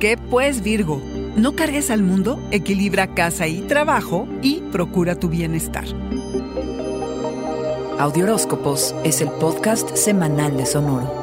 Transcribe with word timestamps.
¿Qué 0.00 0.16
pues, 0.16 0.62
Virgo? 0.62 0.98
No 1.36 1.54
cargues 1.54 1.90
al 1.90 2.02
mundo, 2.02 2.40
equilibra 2.50 3.14
casa 3.14 3.46
y 3.48 3.60
trabajo 3.60 4.26
y 4.40 4.62
procura 4.72 5.14
tu 5.14 5.28
bienestar. 5.28 5.84
Audioróscopos 7.98 8.94
es 9.04 9.20
el 9.20 9.28
podcast 9.28 9.94
semanal 9.94 10.56
de 10.56 10.64
Sonoro. 10.64 11.20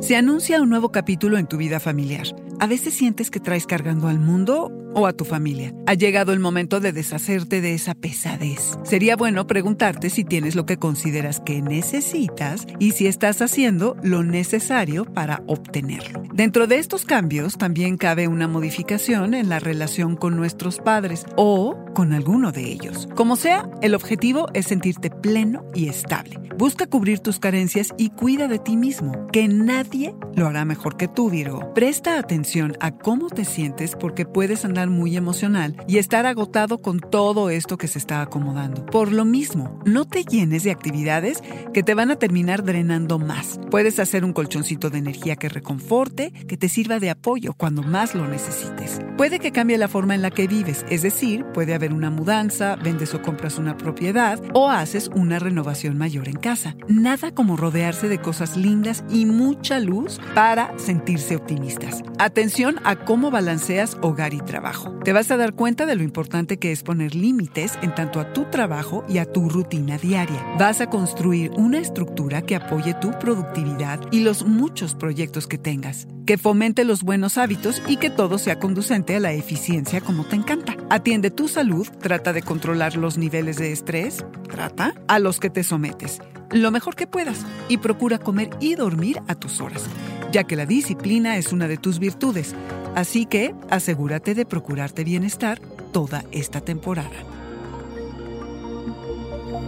Se 0.00 0.16
anuncia 0.16 0.60
un 0.60 0.70
nuevo 0.70 0.90
capítulo 0.90 1.38
en 1.38 1.46
tu 1.46 1.58
vida 1.58 1.78
familiar. 1.78 2.26
A 2.58 2.66
veces 2.66 2.94
sientes 2.94 3.30
que 3.30 3.38
traes 3.38 3.68
cargando 3.68 4.08
al 4.08 4.18
mundo 4.18 4.72
o 4.96 5.06
a 5.06 5.12
tu 5.12 5.24
familia. 5.24 5.74
Ha 5.86 5.94
llegado 5.94 6.32
el 6.32 6.40
momento 6.40 6.80
de 6.80 6.92
deshacerte 6.92 7.60
de 7.60 7.74
esa 7.74 7.94
pesadez. 7.94 8.78
Sería 8.82 9.14
bueno 9.14 9.46
preguntarte 9.46 10.08
si 10.08 10.24
tienes 10.24 10.56
lo 10.56 10.64
que 10.64 10.78
consideras 10.78 11.40
que 11.40 11.60
necesitas 11.60 12.66
y 12.78 12.92
si 12.92 13.06
estás 13.06 13.42
haciendo 13.42 13.94
lo 14.02 14.24
necesario 14.24 15.04
para 15.04 15.42
obtenerlo. 15.46 16.22
Dentro 16.32 16.66
de 16.66 16.78
estos 16.78 17.04
cambios 17.04 17.58
también 17.58 17.98
cabe 17.98 18.26
una 18.26 18.48
modificación 18.48 19.34
en 19.34 19.50
la 19.50 19.58
relación 19.58 20.16
con 20.16 20.34
nuestros 20.34 20.78
padres 20.78 21.26
o 21.36 21.76
con 21.94 22.14
alguno 22.14 22.50
de 22.50 22.64
ellos. 22.64 23.06
Como 23.14 23.36
sea, 23.36 23.68
el 23.82 23.94
objetivo 23.94 24.46
es 24.54 24.66
sentirte 24.66 25.10
pleno 25.10 25.64
y 25.74 25.88
estable. 25.88 26.40
Busca 26.56 26.86
cubrir 26.86 27.20
tus 27.20 27.38
carencias 27.38 27.92
y 27.98 28.10
cuida 28.10 28.48
de 28.48 28.58
ti 28.58 28.78
mismo, 28.78 29.26
que 29.30 29.46
nadie 29.46 30.14
lo 30.34 30.46
hará 30.46 30.64
mejor 30.64 30.96
que 30.96 31.06
tú, 31.06 31.28
Virgo. 31.28 31.74
Presta 31.74 32.18
atención 32.18 32.76
a 32.80 32.92
cómo 32.92 33.28
te 33.28 33.44
sientes 33.44 33.94
porque 33.94 34.24
puedes 34.24 34.64
andar 34.64 34.85
muy 34.90 35.16
emocional 35.16 35.76
y 35.86 35.98
estar 35.98 36.26
agotado 36.26 36.78
con 36.78 37.00
todo 37.00 37.50
esto 37.50 37.78
que 37.78 37.88
se 37.88 37.98
está 37.98 38.22
acomodando. 38.22 38.84
Por 38.86 39.12
lo 39.12 39.24
mismo, 39.24 39.80
no 39.84 40.04
te 40.04 40.24
llenes 40.24 40.64
de 40.64 40.70
actividades 40.70 41.42
que 41.72 41.82
te 41.82 41.94
van 41.94 42.10
a 42.10 42.16
terminar 42.16 42.64
drenando 42.64 43.18
más. 43.18 43.60
Puedes 43.70 43.98
hacer 43.98 44.24
un 44.24 44.32
colchoncito 44.32 44.90
de 44.90 44.98
energía 44.98 45.36
que 45.36 45.48
reconforte, 45.48 46.32
que 46.32 46.56
te 46.56 46.68
sirva 46.68 46.98
de 46.98 47.10
apoyo 47.10 47.54
cuando 47.54 47.82
más 47.82 48.14
lo 48.14 48.26
necesites. 48.28 49.00
Puede 49.16 49.38
que 49.38 49.50
cambie 49.50 49.78
la 49.78 49.88
forma 49.88 50.14
en 50.14 50.20
la 50.20 50.30
que 50.30 50.46
vives, 50.46 50.84
es 50.90 51.00
decir, 51.00 51.46
puede 51.54 51.74
haber 51.74 51.94
una 51.94 52.10
mudanza, 52.10 52.76
vendes 52.76 53.14
o 53.14 53.22
compras 53.22 53.56
una 53.56 53.78
propiedad 53.78 54.38
o 54.52 54.68
haces 54.68 55.08
una 55.14 55.38
renovación 55.38 55.96
mayor 55.96 56.28
en 56.28 56.36
casa. 56.36 56.76
Nada 56.86 57.32
como 57.32 57.56
rodearse 57.56 58.08
de 58.08 58.18
cosas 58.18 58.58
lindas 58.58 59.04
y 59.08 59.24
mucha 59.24 59.80
luz 59.80 60.20
para 60.34 60.78
sentirse 60.78 61.34
optimistas. 61.34 62.02
Atención 62.18 62.76
a 62.84 62.96
cómo 62.96 63.30
balanceas 63.30 63.96
hogar 64.02 64.34
y 64.34 64.40
trabajo. 64.40 64.98
Te 65.02 65.14
vas 65.14 65.30
a 65.30 65.38
dar 65.38 65.54
cuenta 65.54 65.86
de 65.86 65.96
lo 65.96 66.02
importante 66.02 66.58
que 66.58 66.70
es 66.70 66.82
poner 66.82 67.14
límites 67.14 67.78
en 67.80 67.94
tanto 67.94 68.20
a 68.20 68.34
tu 68.34 68.44
trabajo 68.50 69.02
y 69.08 69.16
a 69.16 69.24
tu 69.24 69.48
rutina 69.48 69.96
diaria. 69.96 70.44
Vas 70.58 70.82
a 70.82 70.90
construir 70.90 71.52
una 71.52 71.78
estructura 71.78 72.42
que 72.42 72.56
apoye 72.56 72.92
tu 72.92 73.12
productividad 73.18 73.98
y 74.12 74.20
los 74.20 74.44
muchos 74.44 74.94
proyectos 74.94 75.46
que 75.46 75.56
tengas, 75.56 76.06
que 76.26 76.38
fomente 76.38 76.84
los 76.84 77.02
buenos 77.02 77.38
hábitos 77.38 77.82
y 77.86 77.96
que 77.96 78.10
todo 78.10 78.38
sea 78.38 78.58
conducente 78.58 79.16
a 79.16 79.20
la 79.20 79.32
eficiencia 79.32 80.00
como 80.00 80.24
te 80.24 80.36
encanta. 80.36 80.76
Atiende 80.90 81.30
tu 81.30 81.48
salud, 81.48 81.86
trata 82.00 82.32
de 82.32 82.42
controlar 82.42 82.96
los 82.96 83.16
niveles 83.16 83.56
de 83.56 83.72
estrés, 83.72 84.24
trata 84.50 84.94
a 85.08 85.18
los 85.18 85.40
que 85.40 85.50
te 85.50 85.62
sometes 85.62 86.20
lo 86.50 86.70
mejor 86.70 86.94
que 86.94 87.06
puedas 87.06 87.44
y 87.68 87.78
procura 87.78 88.18
comer 88.18 88.50
y 88.60 88.74
dormir 88.74 89.20
a 89.28 89.34
tus 89.34 89.60
horas, 89.60 89.84
ya 90.32 90.44
que 90.44 90.56
la 90.56 90.66
disciplina 90.66 91.36
es 91.36 91.52
una 91.52 91.68
de 91.68 91.76
tus 91.76 91.98
virtudes. 91.98 92.54
Así 92.94 93.26
que 93.26 93.54
asegúrate 93.70 94.34
de 94.34 94.46
procurarte 94.46 95.04
bienestar 95.04 95.60
toda 95.92 96.24
esta 96.32 96.60
temporada. 96.60 97.10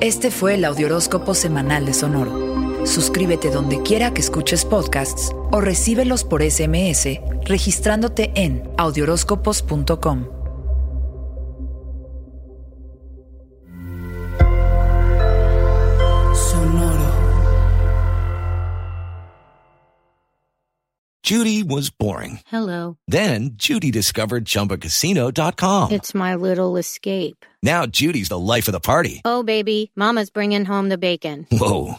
Este 0.00 0.30
fue 0.30 0.54
el 0.54 0.64
Audioróscopo 0.64 1.34
Semanal 1.34 1.84
de 1.84 1.94
Sonoro. 1.94 2.47
Suscríbete 2.88 3.50
donde 3.50 3.82
quiera 3.82 4.12
que 4.12 4.20
escuches 4.20 4.64
podcasts 4.64 5.32
o 5.52 5.60
recíbelos 5.60 6.24
por 6.24 6.42
SMS 6.42 7.20
registrándote 7.44 8.32
en 8.34 8.70
audioróscopos.com. 8.76 10.38
Judy 21.28 21.62
was 21.62 21.90
boring. 21.90 22.40
Hello. 22.46 22.96
Then 23.06 23.50
Judy 23.56 23.90
discovered 23.90 24.46
ChumbaCasino.com. 24.46 25.90
It's 25.92 26.14
my 26.14 26.34
little 26.34 26.78
escape. 26.78 27.44
Now 27.62 27.84
Judy's 27.84 28.30
the 28.30 28.38
life 28.38 28.66
of 28.66 28.72
the 28.72 28.80
party. 28.80 29.20
Oh, 29.26 29.42
baby, 29.42 29.92
Mama's 29.94 30.30
bringing 30.30 30.64
home 30.64 30.88
the 30.88 30.96
bacon. 30.96 31.46
Whoa, 31.52 31.98